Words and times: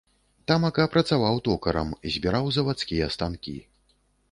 Тамака 0.51 0.85
працаваў 0.93 1.35
токарам, 1.49 1.93
збіраў 2.15 2.51
завадскія 2.57 3.13
станкі. 3.19 3.57